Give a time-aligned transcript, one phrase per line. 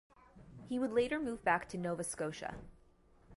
[0.67, 2.55] He would later move back to Nova Scotia.